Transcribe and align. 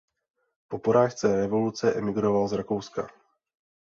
Po 0.67 0.79
porážce 0.79 1.35
revoluce 1.35 1.93
emigroval 1.97 2.47
z 2.47 2.53
Rakouska. 2.53 3.07